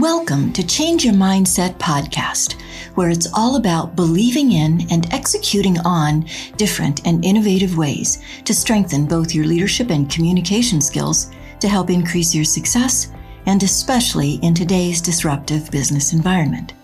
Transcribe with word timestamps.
Welcome 0.00 0.52
to 0.52 0.66
Change 0.66 1.06
Your 1.06 1.14
Mindset 1.14 1.78
podcast, 1.78 2.60
where 2.96 3.08
it's 3.08 3.32
all 3.32 3.56
about 3.56 3.96
believing 3.96 4.52
in 4.52 4.86
and 4.90 5.10
executing 5.10 5.78
on 5.86 6.26
different 6.58 7.06
and 7.06 7.24
innovative 7.24 7.78
ways 7.78 8.22
to 8.44 8.52
strengthen 8.52 9.06
both 9.06 9.34
your 9.34 9.46
leadership 9.46 9.88
and 9.88 10.10
communication 10.10 10.82
skills 10.82 11.30
to 11.60 11.68
help 11.68 11.88
increase 11.88 12.34
your 12.34 12.44
success, 12.44 13.10
and 13.46 13.62
especially 13.62 14.34
in 14.42 14.52
today's 14.52 15.00
disruptive 15.00 15.70
business 15.70 16.12
environment. 16.12 16.74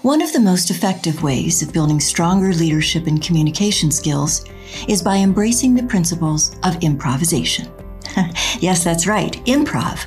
One 0.00 0.22
of 0.22 0.32
the 0.32 0.40
most 0.40 0.70
effective 0.70 1.22
ways 1.22 1.60
of 1.60 1.74
building 1.74 2.00
stronger 2.00 2.54
leadership 2.54 3.06
and 3.06 3.22
communication 3.22 3.90
skills 3.90 4.46
is 4.88 5.02
by 5.02 5.18
embracing 5.18 5.74
the 5.74 5.82
principles 5.82 6.56
of 6.64 6.82
improvisation. 6.82 7.70
yes, 8.60 8.82
that's 8.82 9.06
right, 9.06 9.32
improv. 9.44 10.06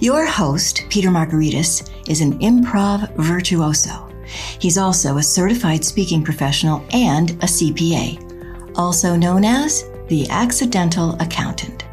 Your 0.00 0.26
host, 0.26 0.84
Peter 0.90 1.08
Margaritis, 1.08 1.90
is 2.08 2.20
an 2.20 2.38
improv 2.40 3.14
virtuoso. 3.16 4.08
He's 4.58 4.78
also 4.78 5.18
a 5.18 5.22
certified 5.22 5.84
speaking 5.84 6.22
professional 6.22 6.84
and 6.92 7.30
a 7.30 7.46
CPA, 7.46 8.72
also 8.76 9.16
known 9.16 9.44
as 9.44 9.84
the 10.08 10.28
accidental 10.30 11.14
accountant. 11.20 11.84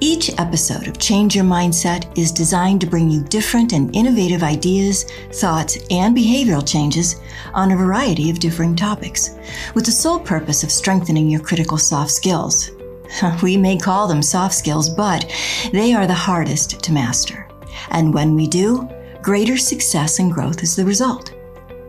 Each 0.00 0.30
episode 0.38 0.86
of 0.86 0.98
Change 0.98 1.34
Your 1.34 1.44
Mindset 1.44 2.16
is 2.16 2.30
designed 2.30 2.80
to 2.80 2.86
bring 2.86 3.10
you 3.10 3.22
different 3.24 3.72
and 3.72 3.94
innovative 3.94 4.42
ideas, 4.42 5.04
thoughts, 5.34 5.78
and 5.90 6.16
behavioral 6.16 6.66
changes 6.66 7.20
on 7.54 7.72
a 7.72 7.76
variety 7.76 8.30
of 8.30 8.38
differing 8.38 8.76
topics, 8.76 9.36
with 9.74 9.84
the 9.84 9.92
sole 9.92 10.20
purpose 10.20 10.62
of 10.62 10.70
strengthening 10.70 11.28
your 11.28 11.40
critical 11.40 11.78
soft 11.78 12.12
skills 12.12 12.70
We 13.42 13.56
may 13.56 13.76
call 13.76 14.08
them 14.08 14.22
soft 14.22 14.54
skills, 14.54 14.88
but 14.88 15.30
they 15.72 15.92
are 15.94 16.06
the 16.06 16.14
hardest 16.14 16.82
to 16.82 16.92
master. 16.92 17.48
And 17.90 18.12
when 18.12 18.34
we 18.34 18.46
do, 18.46 18.88
greater 19.22 19.56
success 19.56 20.18
and 20.18 20.32
growth 20.32 20.62
is 20.62 20.76
the 20.76 20.84
result. 20.84 21.34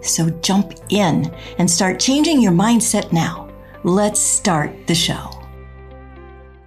So 0.02 0.30
jump 0.42 0.74
in 0.90 1.34
and 1.58 1.70
start 1.70 2.00
changing 2.00 2.42
your 2.42 2.54
mindset 2.54 3.12
now. 3.12 3.50
Let's 3.84 4.20
start 4.20 4.88
the 4.88 4.96
show. 4.96 5.30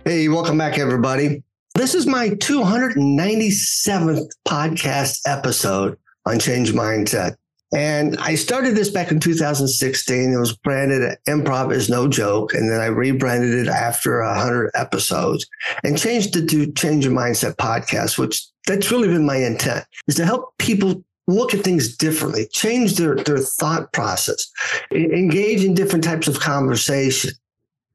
Hey, 0.05 0.29
welcome 0.29 0.59
back, 0.59 0.79
everybody. 0.79 1.43
This 1.75 1.95
is 1.95 2.07
my 2.07 2.31
297th 2.31 4.29
podcast 4.47 5.21
episode 5.27 5.97
on 6.27 6.39
Change 6.39 6.73
Mindset. 6.73 7.37
And 7.73 8.19
I 8.19 8.35
started 8.35 8.75
this 8.75 8.91
back 8.91 9.11
in 9.11 9.19
2016. 9.19 10.33
It 10.33 10.37
was 10.37 10.55
branded 10.55 11.17
Improv 11.27 11.73
is 11.73 11.89
No 11.89 12.07
Joke. 12.07 12.53
And 12.53 12.71
then 12.71 12.81
I 12.81 12.87
rebranded 12.87 13.55
it 13.55 13.69
after 13.69 14.23
100 14.23 14.71
episodes 14.75 15.47
and 15.83 15.99
changed 15.99 16.37
it 16.37 16.49
to 16.51 16.71
Change 16.73 17.07
Your 17.07 17.15
Mindset 17.15 17.57
podcast, 17.57 18.19
which 18.19 18.45
that's 18.67 18.91
really 18.91 19.09
been 19.09 19.27
my 19.27 19.37
intent 19.37 19.85
is 20.07 20.17
to 20.17 20.27
help 20.27 20.57
people 20.59 21.03
look 21.27 21.55
at 21.55 21.61
things 21.61 21.97
differently, 21.97 22.47
change 22.53 22.97
their, 22.97 23.17
their 23.17 23.39
thought 23.39 23.93
process, 23.93 24.51
engage 24.93 25.65
in 25.65 25.75
different 25.75 26.05
types 26.05 26.29
of 26.29 26.41
conversation. 26.41 27.31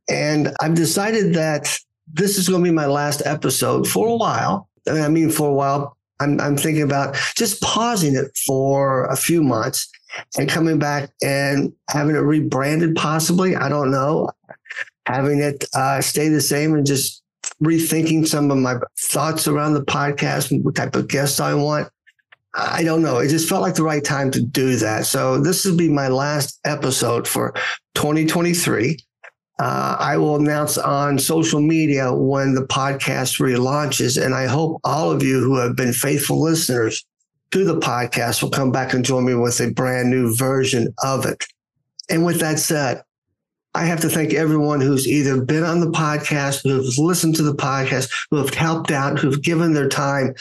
And 0.09 0.55
I've 0.61 0.75
decided 0.75 1.35
that 1.35 1.77
this 2.11 2.37
is 2.37 2.47
going 2.49 2.63
to 2.63 2.69
be 2.69 2.73
my 2.73 2.85
last 2.85 3.21
episode 3.25 3.87
for 3.87 4.07
a 4.07 4.15
while. 4.15 4.69
I 4.89 5.09
mean, 5.09 5.29
for 5.29 5.49
a 5.49 5.53
while, 5.53 5.96
I'm, 6.19 6.39
I'm 6.39 6.57
thinking 6.57 6.83
about 6.83 7.15
just 7.35 7.61
pausing 7.61 8.15
it 8.15 8.35
for 8.45 9.05
a 9.05 9.15
few 9.15 9.41
months 9.43 9.89
and 10.37 10.49
coming 10.49 10.79
back 10.79 11.09
and 11.23 11.73
having 11.89 12.15
it 12.15 12.19
rebranded, 12.19 12.95
possibly. 12.95 13.55
I 13.55 13.69
don't 13.69 13.91
know. 13.91 14.29
Having 15.05 15.41
it 15.41 15.65
uh, 15.73 16.01
stay 16.01 16.29
the 16.29 16.41
same 16.41 16.73
and 16.73 16.85
just 16.85 17.23
rethinking 17.63 18.27
some 18.27 18.51
of 18.51 18.57
my 18.57 18.75
thoughts 18.99 19.47
around 19.47 19.73
the 19.73 19.83
podcast, 19.83 20.51
and 20.51 20.63
what 20.63 20.75
type 20.75 20.95
of 20.95 21.07
guests 21.07 21.39
I 21.39 21.53
want. 21.53 21.89
I 22.53 22.83
don't 22.83 23.03
know. 23.03 23.19
It 23.19 23.27
just 23.27 23.47
felt 23.47 23.61
like 23.61 23.75
the 23.75 23.83
right 23.83 24.03
time 24.03 24.31
to 24.31 24.41
do 24.41 24.77
that. 24.77 25.05
So 25.05 25.39
this 25.39 25.63
will 25.63 25.77
be 25.77 25.89
my 25.89 26.07
last 26.07 26.59
episode 26.65 27.27
for 27.27 27.53
2023. 27.95 28.97
Uh, 29.59 29.95
I 29.99 30.17
will 30.17 30.35
announce 30.35 30.77
on 30.77 31.17
social 31.17 31.59
media 31.59 32.13
when 32.13 32.53
the 32.53 32.65
podcast 32.67 33.39
relaunches. 33.39 34.23
And 34.23 34.35
I 34.35 34.45
hope 34.45 34.79
all 34.83 35.11
of 35.11 35.23
you 35.23 35.39
who 35.39 35.57
have 35.57 35.75
been 35.75 35.93
faithful 35.93 36.41
listeners 36.41 37.03
to 37.51 37.63
the 37.63 37.79
podcast 37.79 38.43
will 38.43 38.51
come 38.51 38.71
back 38.71 38.93
and 38.93 39.03
join 39.03 39.25
me 39.25 39.33
with 39.33 39.59
a 39.59 39.71
brand 39.71 40.11
new 40.11 40.35
version 40.35 40.93
of 41.03 41.25
it. 41.25 41.43
And 42.09 42.23
with 42.23 42.39
that 42.39 42.59
said, 42.59 43.01
I 43.73 43.85
have 43.85 44.01
to 44.01 44.09
thank 44.09 44.33
everyone 44.33 44.81
who's 44.81 45.07
either 45.07 45.41
been 45.43 45.63
on 45.63 45.81
the 45.81 45.91
podcast, 45.91 46.63
who's 46.63 46.97
listened 46.97 47.35
to 47.35 47.43
the 47.43 47.55
podcast, 47.55 48.11
who 48.29 48.37
have 48.37 48.53
helped 48.53 48.91
out, 48.91 49.19
who've 49.19 49.41
given 49.41 49.73
their 49.73 49.89
time. 49.89 50.33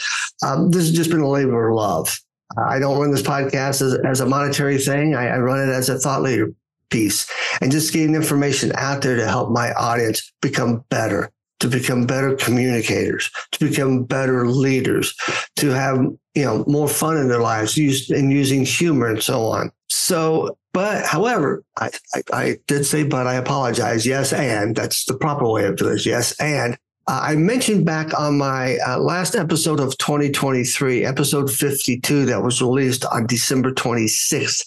Um, 0.43 0.71
this 0.71 0.87
has 0.87 0.95
just 0.95 1.11
been 1.11 1.21
a 1.21 1.29
labor 1.29 1.69
of 1.69 1.75
love. 1.75 2.19
I 2.57 2.79
don't 2.79 2.99
run 2.99 3.11
this 3.11 3.21
podcast 3.21 3.81
as, 3.81 3.93
as 4.05 4.19
a 4.21 4.25
monetary 4.25 4.77
thing. 4.77 5.15
I, 5.15 5.27
I 5.27 5.37
run 5.37 5.59
it 5.59 5.71
as 5.71 5.89
a 5.89 5.99
thought 5.99 6.21
leader 6.21 6.51
piece 6.89 7.29
and 7.61 7.71
just 7.71 7.93
getting 7.93 8.15
information 8.15 8.71
out 8.75 9.01
there 9.01 9.15
to 9.15 9.27
help 9.27 9.51
my 9.51 9.73
audience 9.73 10.31
become 10.41 10.83
better, 10.89 11.31
to 11.59 11.67
become 11.67 12.05
better 12.05 12.35
communicators, 12.35 13.31
to 13.51 13.67
become 13.67 14.03
better 14.03 14.47
leaders, 14.47 15.15
to 15.55 15.69
have, 15.69 15.97
you 16.35 16.45
know, 16.45 16.63
more 16.67 16.87
fun 16.87 17.17
in 17.17 17.27
their 17.27 17.41
lives 17.41 17.77
use, 17.77 18.09
and 18.09 18.31
using 18.31 18.65
humor 18.65 19.07
and 19.07 19.23
so 19.23 19.45
on. 19.45 19.71
So, 19.89 20.57
but 20.73 21.05
however, 21.05 21.63
I, 21.79 21.89
I, 22.13 22.23
I 22.33 22.57
did 22.67 22.85
say, 22.85 23.03
but 23.03 23.25
I 23.25 23.35
apologize. 23.35 24.05
Yes. 24.05 24.33
And 24.33 24.75
that's 24.75 25.05
the 25.05 25.17
proper 25.17 25.47
way 25.49 25.65
of 25.65 25.77
doing 25.77 25.93
this. 25.93 26.05
Yes. 26.05 26.39
And 26.39 26.77
uh, 27.07 27.21
I 27.23 27.35
mentioned 27.35 27.85
back 27.85 28.17
on 28.19 28.37
my 28.37 28.77
uh, 28.85 28.99
last 28.99 29.33
episode 29.33 29.79
of 29.79 29.97
2023, 29.97 31.05
episode 31.05 31.49
52, 31.49 32.25
that 32.25 32.43
was 32.43 32.61
released 32.61 33.05
on 33.05 33.25
December 33.25 33.71
26th, 33.71 34.65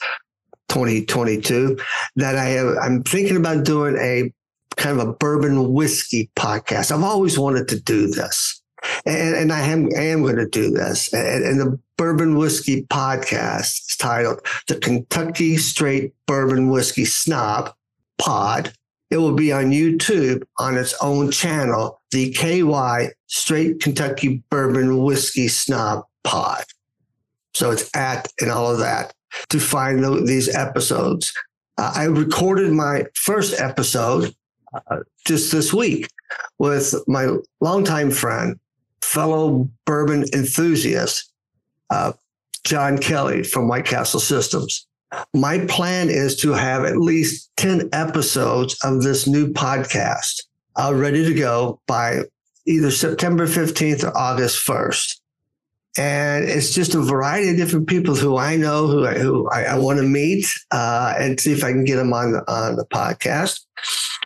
2022 0.70 1.78
that 2.16 2.36
I 2.36 2.44
have, 2.44 2.76
I'm 2.80 3.02
thinking 3.02 3.36
about 3.36 3.64
doing 3.64 3.96
a 3.98 4.32
kind 4.76 4.98
of 4.98 5.08
a 5.08 5.12
bourbon 5.12 5.72
whiskey 5.72 6.30
podcast. 6.36 6.90
I've 6.90 7.02
always 7.02 7.38
wanted 7.38 7.68
to 7.68 7.80
do 7.80 8.06
this. 8.06 8.62
And, 9.04 9.36
and 9.36 9.52
I 9.52 9.60
am, 9.60 9.90
am 9.94 10.22
going 10.22 10.36
to 10.36 10.48
do 10.48 10.70
this. 10.70 11.12
And, 11.12 11.44
and 11.44 11.60
the 11.60 11.78
bourbon 11.98 12.36
whiskey 12.38 12.86
podcast 12.86 13.90
is 13.90 13.96
titled 13.98 14.40
the 14.68 14.76
Kentucky 14.76 15.58
Straight 15.58 16.14
Bourbon 16.26 16.70
Whiskey 16.70 17.04
Snob 17.04 17.74
Pod. 18.16 18.72
It 19.10 19.18
will 19.18 19.34
be 19.34 19.52
on 19.52 19.72
YouTube 19.72 20.44
on 20.58 20.78
its 20.78 20.94
own 21.02 21.30
channel, 21.30 22.00
the 22.12 22.30
KY 22.32 23.12
Straight 23.26 23.80
Kentucky 23.80 24.42
Bourbon 24.50 25.02
Whiskey 25.02 25.48
Snob 25.48 26.04
Pod. 26.24 26.64
So 27.52 27.72
it's 27.72 27.94
at 27.94 28.28
and 28.40 28.50
all 28.50 28.72
of 28.72 28.78
that 28.78 29.12
to 29.48 29.58
find 29.58 30.02
the, 30.02 30.22
these 30.24 30.54
episodes. 30.54 31.32
Uh, 31.78 31.92
I 31.94 32.04
recorded 32.04 32.72
my 32.72 33.06
first 33.14 33.60
episode 33.60 34.34
uh, 34.74 34.98
just 35.26 35.52
this 35.52 35.72
week 35.72 36.08
with 36.58 36.94
my 37.06 37.36
longtime 37.60 38.10
friend, 38.10 38.58
fellow 39.02 39.68
bourbon 39.86 40.24
enthusiast, 40.34 41.32
uh, 41.90 42.12
John 42.64 42.98
Kelly 42.98 43.42
from 43.42 43.68
White 43.68 43.86
Castle 43.86 44.20
Systems. 44.20 44.86
My 45.34 45.58
plan 45.66 46.08
is 46.08 46.36
to 46.36 46.52
have 46.52 46.84
at 46.84 46.96
least 46.96 47.50
10 47.56 47.88
episodes 47.92 48.76
of 48.84 49.02
this 49.02 49.26
new 49.26 49.52
podcast 49.52 50.42
uh, 50.76 50.94
ready 50.94 51.24
to 51.24 51.34
go 51.34 51.80
by 51.86 52.20
either 52.66 52.90
September 52.90 53.46
15th 53.46 54.04
or 54.04 54.16
August 54.16 54.64
1st 54.66 55.19
and 55.98 56.44
it's 56.44 56.72
just 56.72 56.94
a 56.94 57.00
variety 57.00 57.50
of 57.50 57.56
different 57.56 57.88
people 57.88 58.14
who 58.14 58.36
I 58.36 58.56
know 58.56 58.86
who 58.86 59.06
I, 59.06 59.18
who 59.18 59.48
I, 59.50 59.62
I 59.64 59.78
want 59.78 59.98
to 59.98 60.04
meet 60.04 60.46
uh, 60.70 61.14
and 61.18 61.38
see 61.40 61.52
if 61.52 61.64
I 61.64 61.72
can 61.72 61.84
get 61.84 61.96
them 61.96 62.12
on 62.12 62.32
the, 62.32 62.52
on 62.52 62.76
the 62.76 62.86
podcast. 62.86 63.64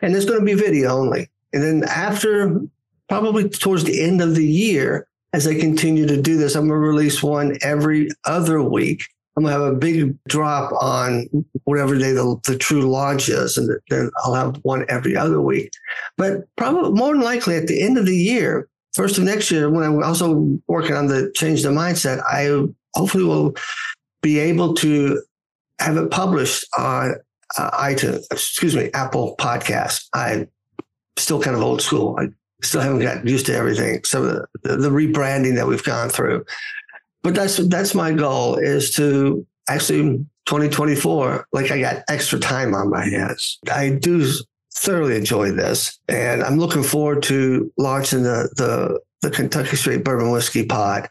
And 0.02 0.14
it's 0.14 0.26
going 0.26 0.40
to 0.40 0.44
be 0.44 0.54
video 0.54 0.90
only. 0.90 1.30
And 1.52 1.62
then 1.62 1.84
after 1.88 2.60
probably 3.08 3.48
towards 3.48 3.84
the 3.84 4.02
end 4.02 4.20
of 4.20 4.34
the 4.34 4.46
year, 4.46 5.06
as 5.32 5.46
I 5.46 5.58
continue 5.58 6.06
to 6.06 6.20
do 6.20 6.36
this, 6.36 6.54
I'm 6.54 6.68
going 6.68 6.80
to 6.80 6.86
release 6.86 7.22
one 7.22 7.56
every 7.62 8.08
other 8.24 8.62
week. 8.62 9.08
I'm 9.36 9.42
going 9.42 9.54
to 9.54 9.64
have 9.64 9.72
a 9.72 9.76
big 9.76 10.16
drop 10.28 10.72
on 10.80 11.26
whatever 11.64 11.98
day 11.98 12.12
the, 12.12 12.38
the 12.44 12.56
true 12.56 12.82
launch 12.82 13.28
is, 13.28 13.56
and 13.56 13.68
then 13.88 14.10
I'll 14.18 14.34
have 14.34 14.56
one 14.62 14.84
every 14.88 15.16
other 15.16 15.40
week. 15.40 15.72
But 16.16 16.44
probably 16.56 16.92
more 16.92 17.14
than 17.14 17.22
likely 17.22 17.56
at 17.56 17.66
the 17.66 17.82
end 17.82 17.98
of 17.98 18.06
the 18.06 18.16
year, 18.16 18.68
first 18.94 19.18
of 19.18 19.24
next 19.24 19.50
year, 19.50 19.70
when 19.70 19.84
I'm 19.84 20.02
also 20.02 20.58
working 20.66 20.94
on 20.94 21.06
the 21.06 21.30
change 21.34 21.62
the 21.62 21.70
mindset, 21.70 22.22
I 22.22 22.66
hopefully 22.94 23.24
will 23.24 23.54
be 24.22 24.38
able 24.38 24.74
to 24.74 25.22
have 25.80 25.96
it 25.96 26.10
published 26.10 26.66
on 26.78 27.16
uh, 27.58 27.70
iTunes, 27.72 28.24
excuse 28.30 28.74
me, 28.74 28.90
Apple 28.94 29.36
Podcast. 29.38 30.06
I'm 30.14 30.48
still 31.18 31.40
kind 31.40 31.56
of 31.56 31.62
old 31.62 31.82
school. 31.82 32.16
I 32.18 32.28
still 32.62 32.80
haven't 32.80 33.00
got 33.00 33.26
used 33.26 33.46
to 33.46 33.54
everything. 33.54 34.02
So 34.04 34.22
the, 34.22 34.46
the, 34.62 34.76
the 34.76 34.90
rebranding 34.90 35.56
that 35.56 35.66
we've 35.66 35.84
gone 35.84 36.08
through, 36.08 36.44
but 37.22 37.34
that's 37.34 37.56
that's 37.68 37.94
my 37.94 38.12
goal 38.12 38.56
is 38.56 38.94
to 38.94 39.44
actually 39.68 40.24
2024 40.46 41.48
like 41.52 41.70
i 41.70 41.80
got 41.80 42.04
extra 42.08 42.38
time 42.38 42.74
on 42.74 42.90
my 42.90 43.04
hands 43.04 43.58
i 43.72 43.88
do 43.88 44.30
thoroughly 44.76 45.16
enjoy 45.16 45.52
this, 45.52 45.98
and 46.08 46.42
I'm 46.42 46.58
looking 46.58 46.82
forward 46.82 47.22
to 47.24 47.72
launching 47.78 48.22
the 48.22 48.48
the 48.56 49.00
the 49.22 49.30
Kentucky 49.30 49.76
Straight 49.76 50.04
Bourbon 50.04 50.30
Whiskey 50.30 50.66
Pod. 50.66 51.08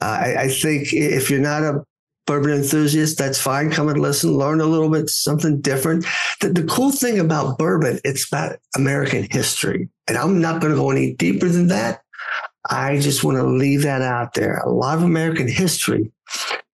Uh, 0.00 0.04
I, 0.20 0.36
I 0.42 0.48
think 0.48 0.92
if 0.92 1.30
you're 1.30 1.40
not 1.40 1.62
a 1.62 1.82
bourbon 2.26 2.52
enthusiast, 2.52 3.18
that's 3.18 3.40
fine. 3.40 3.70
Come 3.70 3.88
and 3.88 4.00
listen, 4.00 4.32
learn 4.32 4.60
a 4.60 4.66
little 4.66 4.90
bit, 4.90 5.08
something 5.10 5.60
different. 5.60 6.06
The, 6.40 6.50
the 6.50 6.64
cool 6.64 6.90
thing 6.90 7.18
about 7.18 7.58
bourbon, 7.58 8.00
it's 8.04 8.26
about 8.28 8.58
American 8.76 9.26
history. 9.30 9.88
And 10.08 10.16
I'm 10.18 10.40
not 10.40 10.60
going 10.60 10.72
to 10.72 10.78
go 10.78 10.90
any 10.90 11.14
deeper 11.14 11.48
than 11.48 11.68
that. 11.68 12.02
I 12.70 12.98
just 12.98 13.24
want 13.24 13.36
to 13.36 13.44
leave 13.44 13.82
that 13.82 14.02
out 14.02 14.34
there. 14.34 14.58
A 14.58 14.70
lot 14.70 14.96
of 14.96 15.04
American 15.04 15.48
history 15.48 16.10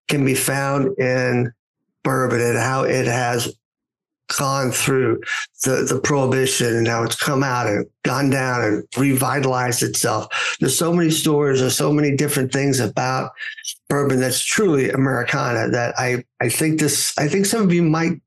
can 0.08 0.24
be 0.24 0.34
found 0.34 0.96
in 0.98 1.52
bourbon 2.02 2.40
and 2.40 2.58
how 2.58 2.84
it 2.84 3.06
has 3.06 3.54
gone 4.36 4.70
through 4.70 5.20
the, 5.64 5.86
the 5.88 6.00
prohibition 6.02 6.76
and 6.76 6.88
how 6.88 7.02
it's 7.02 7.16
come 7.16 7.42
out 7.42 7.66
and 7.66 7.86
gone 8.04 8.30
down 8.30 8.62
and 8.62 8.84
revitalized 8.96 9.82
itself. 9.82 10.56
There's 10.60 10.78
so 10.78 10.92
many 10.92 11.10
stories, 11.10 11.60
there's 11.60 11.76
so 11.76 11.92
many 11.92 12.16
different 12.16 12.52
things 12.52 12.80
about 12.80 13.32
bourbon 13.88 14.20
that's 14.20 14.42
truly 14.44 14.90
Americana 14.90 15.70
that 15.70 15.98
I, 15.98 16.24
I 16.40 16.48
think 16.48 16.80
this, 16.80 17.16
I 17.18 17.28
think 17.28 17.46
some 17.46 17.62
of 17.62 17.72
you 17.72 17.82
might, 17.82 18.20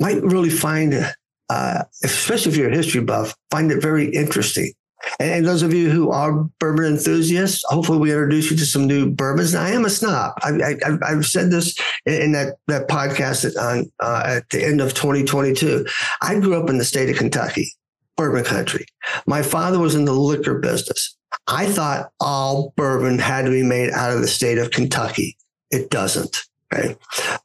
might 0.00 0.22
really 0.22 0.50
find, 0.50 1.12
uh, 1.48 1.82
especially 2.04 2.52
if 2.52 2.58
you're 2.58 2.70
a 2.70 2.76
history 2.76 3.00
buff, 3.02 3.34
find 3.50 3.70
it 3.70 3.80
very 3.80 4.08
interesting. 4.12 4.72
And 5.20 5.46
those 5.46 5.62
of 5.62 5.72
you 5.72 5.90
who 5.90 6.10
are 6.10 6.44
bourbon 6.58 6.86
enthusiasts, 6.86 7.62
hopefully 7.66 7.98
we 7.98 8.10
introduce 8.10 8.50
you 8.50 8.56
to 8.56 8.66
some 8.66 8.86
new 8.86 9.10
bourbons. 9.10 9.54
I 9.54 9.70
am 9.70 9.84
a 9.84 9.90
snob. 9.90 10.32
I, 10.42 10.76
have 11.08 11.26
said 11.26 11.50
this 11.50 11.78
in 12.06 12.32
that, 12.32 12.56
that 12.66 12.88
podcast 12.88 13.56
on, 13.56 13.90
uh, 14.00 14.22
at 14.26 14.50
the 14.50 14.64
end 14.64 14.80
of 14.80 14.94
2022. 14.94 15.86
I 16.22 16.38
grew 16.40 16.60
up 16.60 16.70
in 16.70 16.78
the 16.78 16.84
state 16.84 17.10
of 17.10 17.16
Kentucky, 17.16 17.72
bourbon 18.16 18.44
country. 18.44 18.86
My 19.26 19.42
father 19.42 19.78
was 19.78 19.94
in 19.94 20.04
the 20.04 20.12
liquor 20.12 20.58
business. 20.58 21.16
I 21.46 21.66
thought 21.66 22.10
all 22.20 22.72
bourbon 22.76 23.18
had 23.18 23.44
to 23.44 23.50
be 23.50 23.62
made 23.62 23.90
out 23.90 24.12
of 24.12 24.20
the 24.20 24.28
state 24.28 24.58
of 24.58 24.70
Kentucky. 24.70 25.36
It 25.70 25.90
doesn't. 25.90 26.44
Right. 26.72 26.96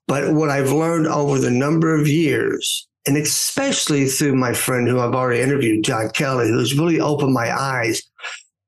But 0.07 0.33
what 0.33 0.49
I've 0.49 0.71
learned 0.71 1.05
over 1.05 1.37
the 1.37 1.51
number 1.51 1.93
of 1.93 2.07
years 2.07 2.87
and 3.07 3.17
especially 3.17 4.05
through 4.07 4.35
my 4.35 4.53
friend 4.53 4.87
who 4.87 4.99
I've 4.99 5.15
already 5.15 5.41
interviewed, 5.41 5.83
John 5.83 6.09
Kelly, 6.11 6.49
who's 6.49 6.77
really 6.77 6.99
opened 6.99 7.33
my 7.33 7.51
eyes 7.51 8.01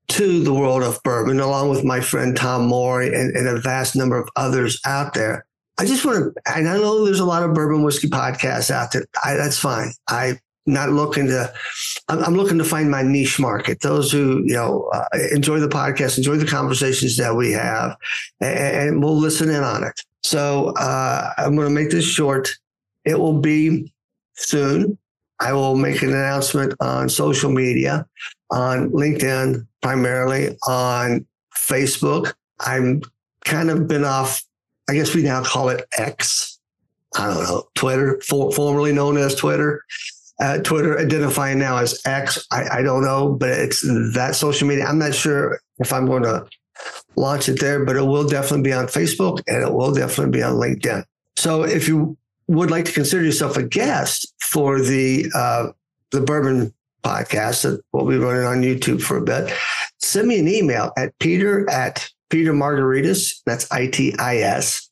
to 0.10 0.44
the 0.44 0.54
world 0.54 0.84
of 0.84 1.02
bourbon, 1.04 1.40
along 1.40 1.70
with 1.70 1.84
my 1.84 2.00
friend 2.00 2.36
Tom 2.36 2.68
Morey 2.68 3.08
and, 3.08 3.36
and 3.36 3.48
a 3.48 3.60
vast 3.60 3.96
number 3.96 4.18
of 4.18 4.30
others 4.36 4.80
out 4.86 5.14
there. 5.14 5.46
I 5.80 5.86
just 5.86 6.06
want 6.06 6.36
to, 6.36 6.54
and 6.54 6.68
I 6.68 6.78
know 6.78 7.04
there's 7.04 7.20
a 7.20 7.26
lot 7.26 7.44
of 7.44 7.54
bourbon 7.54 7.84
whiskey 7.84 8.10
podcasts 8.10 8.70
out 8.70 8.92
there. 8.92 9.06
I, 9.24 9.34
that's 9.34 9.58
fine. 9.58 9.92
I'm 10.08 10.40
not 10.66 10.90
looking 10.90 11.28
to, 11.28 11.52
I'm, 12.10 12.24
I'm, 12.24 12.36
looking 12.36 12.60
to 12.60 12.64
find 12.64 12.92
my 12.92 13.02
niche 13.02 13.40
market. 13.40 13.82
Those 13.82 14.12
who, 14.12 14.44
you 14.46 14.54
know, 14.54 14.90
uh, 14.94 15.06
enjoy 15.32 15.60
the 15.60 15.68
podcast, 15.68 16.18
enjoy 16.18 16.36
the 16.36 16.46
conversations 16.46 17.18
that 17.18 17.36
we 17.36 17.52
have, 17.54 17.96
and, 18.40 18.60
and 18.90 19.04
we'll 19.04 19.18
listen 19.18 19.50
in 19.50 19.64
on 19.64 19.84
it. 19.84 20.00
So 20.22 20.74
uh, 20.78 21.34
I'm 21.38 21.56
going 21.56 21.68
to 21.68 21.74
make 21.74 21.90
this 21.90 22.06
short. 22.06 22.56
It 23.04 23.20
will 23.20 23.40
be 23.40 23.92
soon. 24.36 24.98
I 25.40 25.54
will 25.54 25.76
make 25.76 26.02
an 26.02 26.10
announcement 26.10 26.74
on 26.80 27.10
social 27.10 27.52
media, 27.52 28.06
on 28.50 28.90
LinkedIn 28.92 29.68
primarily, 29.82 30.58
on 30.68 31.26
Facebook. 31.56 32.34
I'm 32.60 33.02
kind 33.44 33.70
of 33.70 33.88
been 33.88 34.06
off, 34.06 34.44
I 34.90 34.94
guess 34.94 35.14
we 35.14 35.24
now 35.24 35.44
call 35.44 35.70
it 35.70 35.86
X. 35.98 36.60
I 37.16 37.28
don't 37.28 37.44
know, 37.44 37.64
Twitter, 37.76 38.22
for, 38.28 38.52
formerly 38.52 38.94
known 38.94 39.18
as 39.18 39.36
Twitter. 39.36 39.84
Uh, 40.40 40.58
Twitter 40.60 40.98
identifying 41.00 41.60
now 41.60 41.78
as 41.78 42.02
X. 42.06 42.46
I, 42.52 42.80
I 42.80 42.82
don't 42.82 43.04
know, 43.04 43.34
but 43.34 43.50
it's 43.50 43.82
that 44.16 44.36
social 44.36 44.68
media. 44.68 44.86
I'm 44.86 44.98
not 44.98 45.14
sure 45.14 45.60
if 45.80 45.94
I'm 45.94 46.06
going 46.06 46.24
to 46.24 46.48
launch 47.16 47.50
it 47.50 47.60
there, 47.60 47.86
but 47.86 47.96
it 47.96 48.02
will 48.02 48.28
definitely 48.28 48.64
be 48.64 48.74
on 48.74 48.86
Facebook 48.88 49.42
and 49.48 49.62
it 49.62 49.72
will 49.72 49.94
definitely 49.94 50.32
be 50.32 50.44
on 50.44 50.56
LinkedIn. 50.56 51.04
So 51.36 51.64
if 51.64 51.88
you 51.88 52.18
would 52.48 52.72
like 52.72 52.86
to 52.86 52.92
consider 52.92 53.24
yourself 53.24 53.58
a 53.58 53.64
guest 53.64 54.34
for 54.42 54.82
the 54.82 55.26
uh, 55.36 55.68
the 56.12 56.22
bourbon 56.22 56.74
podcast 57.04 57.64
that 57.64 57.82
will 57.92 58.08
be 58.08 58.18
running 58.18 58.46
on 58.46 58.62
YouTube 58.62 59.02
for 59.02 59.18
a 59.18 59.22
bit, 59.22 59.54
send 60.00 60.28
me 60.28 60.40
an 60.40 60.48
email 60.48 60.92
at 60.98 61.18
peter 61.20 61.70
at 61.70 62.10
Peter 62.30 62.54
Margaritis, 62.54 63.42
that's 63.46 63.72
I-T-I-S 63.72 64.90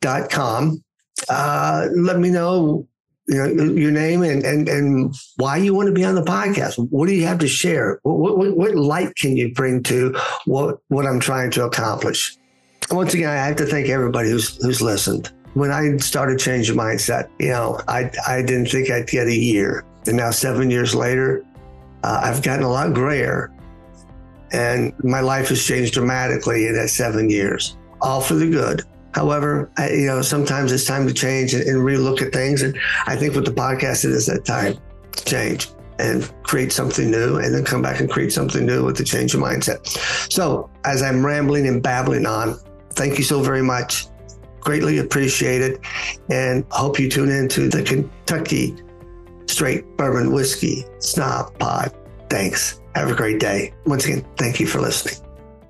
dot 0.00 0.28
com. 0.28 0.84
Uh, 1.28 1.88
let 1.96 2.18
me 2.18 2.28
know, 2.28 2.86
you 3.28 3.36
know, 3.36 3.64
your 3.64 3.90
name 3.90 4.22
and, 4.22 4.44
and, 4.44 4.68
and 4.68 5.14
why 5.36 5.56
you 5.56 5.72
want 5.72 5.86
to 5.86 5.94
be 5.94 6.04
on 6.04 6.14
the 6.14 6.22
podcast. 6.22 6.76
What 6.90 7.06
do 7.08 7.14
you 7.14 7.26
have 7.26 7.38
to 7.38 7.48
share? 7.48 7.98
What, 8.02 8.36
what, 8.36 8.56
what 8.56 8.74
light 8.74 9.14
can 9.16 9.38
you 9.38 9.54
bring 9.54 9.82
to 9.84 10.14
what, 10.44 10.78
what 10.88 11.06
I'm 11.06 11.20
trying 11.20 11.50
to 11.52 11.64
accomplish? 11.64 12.36
Once 12.90 13.14
again, 13.14 13.30
I 13.30 13.36
have 13.36 13.56
to 13.56 13.66
thank 13.66 13.88
everybody 13.88 14.30
who's, 14.30 14.56
who's 14.62 14.82
listened 14.82 15.32
when 15.56 15.72
I 15.72 15.96
started 15.96 16.38
changing 16.38 16.76
mindset, 16.76 17.30
you 17.38 17.48
know, 17.48 17.80
I, 17.88 18.10
I 18.28 18.42
didn't 18.42 18.66
think 18.66 18.90
I'd 18.90 19.06
get 19.06 19.26
a 19.26 19.34
year. 19.34 19.86
And 20.06 20.18
now, 20.18 20.30
seven 20.30 20.70
years 20.70 20.94
later, 20.94 21.46
uh, 22.04 22.20
I've 22.22 22.42
gotten 22.42 22.62
a 22.62 22.68
lot 22.68 22.92
grayer 22.92 23.50
and 24.52 24.92
my 25.02 25.20
life 25.20 25.48
has 25.48 25.64
changed 25.64 25.94
dramatically 25.94 26.66
in 26.66 26.74
that 26.74 26.90
seven 26.90 27.30
years, 27.30 27.78
all 28.02 28.20
for 28.20 28.34
the 28.34 28.50
good. 28.50 28.82
However, 29.14 29.70
I, 29.78 29.92
you 29.92 30.06
know, 30.06 30.20
sometimes 30.20 30.72
it's 30.72 30.84
time 30.84 31.06
to 31.06 31.14
change 31.14 31.54
and, 31.54 31.66
and 31.66 31.78
relook 31.78 32.20
at 32.20 32.34
things. 32.34 32.60
And 32.60 32.78
I 33.06 33.16
think 33.16 33.34
with 33.34 33.46
the 33.46 33.52
podcast, 33.52 34.04
it 34.04 34.10
is 34.10 34.26
that 34.26 34.44
time 34.44 34.76
to 35.12 35.24
change 35.24 35.68
and 35.98 36.30
create 36.42 36.70
something 36.70 37.10
new 37.10 37.38
and 37.38 37.54
then 37.54 37.64
come 37.64 37.80
back 37.80 38.00
and 38.00 38.10
create 38.10 38.30
something 38.30 38.66
new 38.66 38.84
with 38.84 38.98
the 38.98 39.04
change 39.04 39.32
of 39.32 39.40
mindset. 39.40 39.88
So 40.30 40.68
as 40.84 41.02
I'm 41.02 41.24
rambling 41.24 41.66
and 41.66 41.82
babbling 41.82 42.26
on, 42.26 42.58
thank 42.90 43.16
you 43.16 43.24
so 43.24 43.40
very 43.40 43.62
much 43.62 44.08
greatly 44.66 44.98
appreciated 44.98 45.80
and 46.28 46.66
hope 46.70 46.98
you 46.98 47.08
tune 47.08 47.30
into 47.30 47.68
the 47.68 47.84
Kentucky 47.84 48.74
Straight 49.46 49.96
Bourbon 49.96 50.32
Whiskey 50.32 50.84
Snob 50.98 51.56
Pod. 51.60 51.94
Thanks. 52.28 52.80
Have 52.96 53.08
a 53.08 53.14
great 53.14 53.38
day. 53.38 53.72
Once 53.86 54.06
again, 54.06 54.26
thank 54.36 54.58
you 54.58 54.66
for 54.66 54.80
listening. 54.80 55.24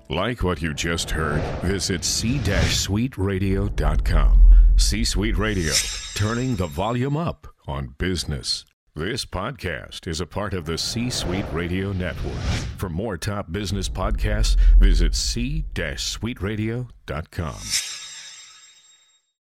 Like 0.09 0.43
what 0.43 0.63
you 0.63 0.73
just 0.73 1.11
heard, 1.11 1.43
visit 1.61 2.05
c-suiteradio.com. 2.05 4.55
C-Suite 4.79 5.37
Radio, 5.37 5.75
turning 6.15 6.57
the 6.57 6.67
volume 6.67 7.19
up 7.19 7.47
on 7.67 7.95
business. 7.99 8.65
This 8.95 9.27
podcast 9.27 10.07
is 10.07 10.23
a 10.23 10.27
part 10.27 10.55
of 10.55 10.65
the 10.65 10.79
C 10.79 11.11
Suite 11.11 11.45
Radio 11.53 11.93
Network. 11.93 12.41
For 12.79 12.89
more 12.89 13.19
top 13.19 13.53
business 13.53 13.91
podcasts, 13.91 14.57
visit 14.79 15.15
c-suiteradio.com. 15.15 17.57